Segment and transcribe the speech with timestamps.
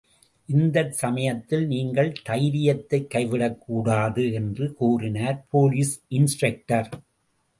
[0.49, 6.89] இந்தச் சமயத்திலே நீங்கள் தைரியத்தைக் கைவிடக்கூடாது என்று கூறினார் போலீஸ் இன்ஸ்பெக்டர்.